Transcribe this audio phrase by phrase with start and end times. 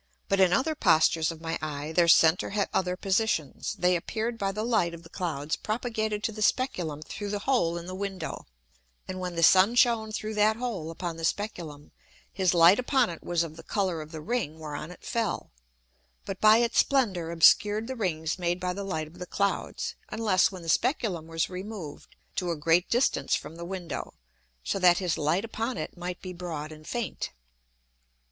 [0.29, 3.75] But in other postures of my Eye their center had other positions.
[3.77, 7.77] They appear'd by the Light of the Clouds propagated to the Speculum through the hole
[7.77, 8.47] in the Window;
[9.07, 11.91] and when the Sun shone through that hole upon the Speculum,
[12.33, 15.51] his Light upon it was of the Colour of the Ring whereon it fell,
[16.25, 20.51] but by its splendor obscured the Rings made by the Light of the Clouds, unless
[20.51, 24.15] when the Speculum was removed to a great distance from the Window,
[24.63, 27.29] so that his Light upon it might be broad and faint.